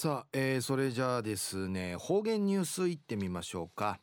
[0.00, 3.98] さあ、えー、それじゃあですね方言ニュースいってみましょうか、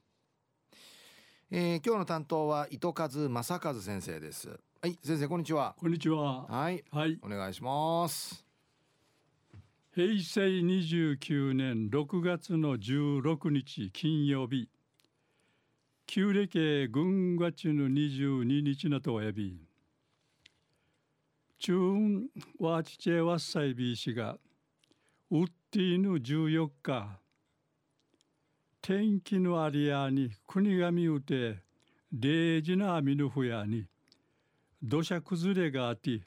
[1.49, 4.50] えー、今日の担当は糸数正和先生です。
[4.81, 5.73] はい先生こんにちは。
[5.79, 6.47] こんにちは。
[6.47, 8.46] はい、はい、お願いします。
[9.96, 14.67] 平成29年6月の16日金曜日。
[16.07, 19.62] 旧暦軍月の22日なとおやび。
[21.57, 21.73] 中
[22.59, 24.38] ワーチチェワッサイビー氏が
[25.31, 27.20] ウッティヌ14日
[28.82, 31.58] 天気のありやに国神うて
[32.14, 33.84] 礼事なみぬふやに
[34.82, 36.22] 土砂崩れがあって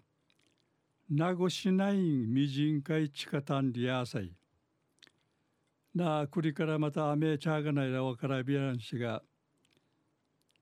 [1.08, 4.30] 名護市内みじんかいちかたんりやさい。
[5.94, 9.22] なあくりからまた雨ちゃがないらわからびやんしが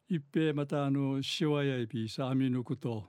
[0.09, 3.09] 一平またあのしわやいびさあみぬくと。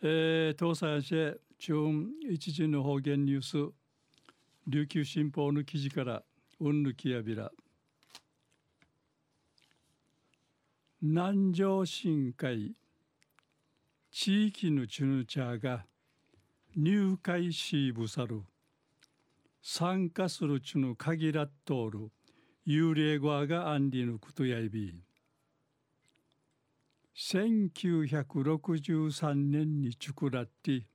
[0.00, 1.74] えー、東西市中
[2.30, 3.81] 一時の方言ニュース。
[4.68, 6.22] 琉球新報の記事から
[6.60, 7.50] うんぬきやびら。
[11.00, 12.76] 南城深海
[14.12, 15.84] 地域のチュヌチャーが
[16.76, 18.44] 入会しぶさる。
[19.60, 22.12] 参加するチュヌ限らっとおる。
[22.64, 24.94] 幽霊語がアンディのことやいび。
[27.16, 30.86] 1963年に作らって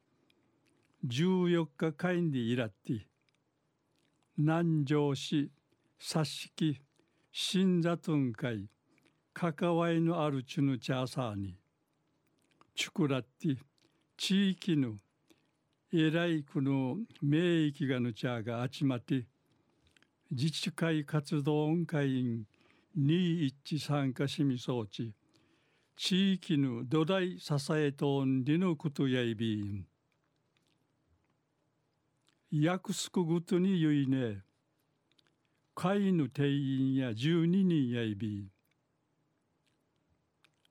[1.06, 3.06] 14日会にいらって。
[4.40, 5.50] 南城市
[5.98, 6.80] 佐敷
[7.32, 8.70] 新座屯会
[9.34, 11.56] 関わりのあるチュヌチャーサーに
[12.76, 13.58] 作らって
[14.16, 14.98] 地域の
[15.92, 19.26] 偉い区の名域がぬちゃが集まって
[20.30, 22.44] 自治会活動会員
[22.96, 25.14] に一致参加しみそうち
[25.96, 29.88] 地域の土台支えとんりのことやいびん。
[32.50, 34.42] 約束ごとに言いね、
[35.76, 38.48] 会の定員や12人やいび。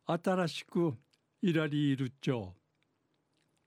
[0.06, 0.94] 新しく
[1.42, 2.54] いらりいるっちょ。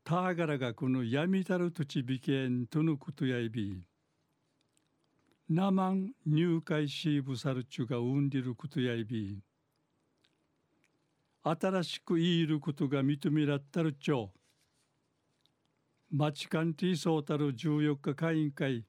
[0.04, 3.84] たがらがこの闇たる土地びけんとのことやいびん。
[5.48, 9.38] なまん入会しぶさるちゅがうんりることやいび。
[11.44, 14.39] 新しくいることが認めらったるちょう。
[16.12, 18.84] マチカンティーソータル14日会員会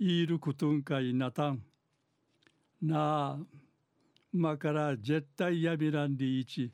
[0.00, 1.62] 言いることんかいなたん。
[2.80, 3.38] なあ、
[4.32, 6.72] まから絶対やみらんりいち。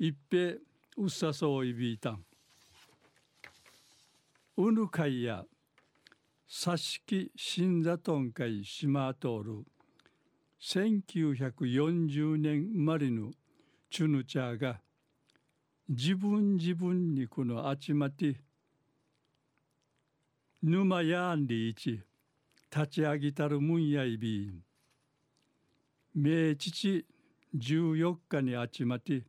[0.00, 0.54] 一平
[0.96, 2.24] うっさそういびいたん。
[4.56, 5.44] うぬ会や
[6.48, 9.64] 佐敷新座とん会島通る
[10.60, 13.30] 1940年生まれの
[13.90, 14.80] チュヌチャーが
[15.88, 18.40] 自分自分にこの集まって
[20.66, 22.00] 沼やんりいち
[22.74, 24.62] 立ち上げたるむんやいびん。
[26.14, 27.04] 明父
[27.54, 29.24] 14日に集まて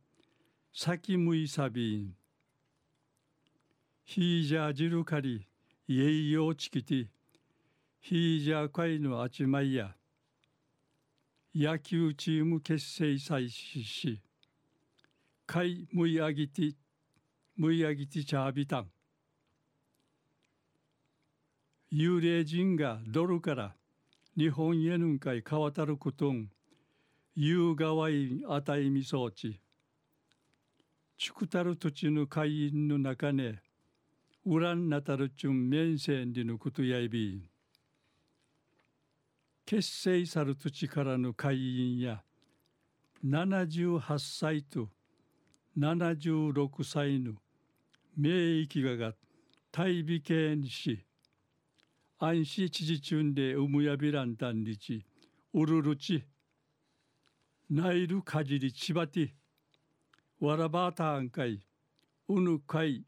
[0.72, 2.14] 先むいさびん。
[4.02, 5.46] ひいじゃじるかり
[5.90, 7.06] えいよちきて
[8.00, 9.94] ひいじゃかいの集まいや。
[11.54, 14.22] 野球チーム結成祭し
[15.44, 16.72] かいむいあぎて
[17.58, 18.90] むいあぎてちゃびたん。
[21.92, 23.76] 幽霊人がドルから
[24.36, 26.50] 日本へぬんかいかわたることん。
[27.36, 29.60] 夕がわいあたいみそうち
[31.18, 33.60] ちくたる土地の会員の中ね
[34.46, 37.42] ウランなたるちゅん面線でのことやいび。
[39.64, 42.22] 結成さる土地からの会員や
[43.24, 44.88] 78歳と
[45.78, 47.34] 76歳の
[48.16, 49.12] 名域がが
[49.70, 51.05] 大美形にし
[52.18, 55.04] 安心知事中でうむやびらんたんりち
[55.52, 56.24] うるるち
[57.68, 59.34] ナイルかじりちばて
[60.40, 61.60] わらばたんかい
[62.28, 63.04] うぬかい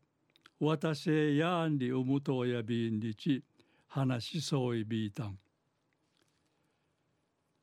[0.60, 3.42] わたせやんりうむとおやびんりち
[3.86, 5.38] 話しそういびいたん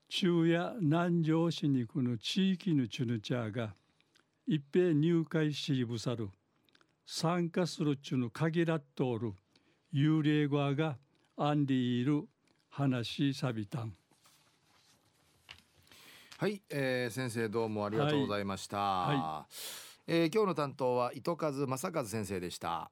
[0.09, 3.75] 中夜南城市にこの地域のチュヌチャーが
[4.47, 6.29] 一平入会しぶさる
[7.05, 9.33] 参加するっちゅうの限らっとおる
[9.93, 10.97] 幽霊側が
[11.37, 12.23] アンディいる
[12.69, 13.93] 話さびたん
[16.37, 19.17] はい、えー、先生どうもありがとうございました、はい。
[19.17, 19.53] はい、
[20.07, 22.89] えー、今日の担当は糸数正和先生でした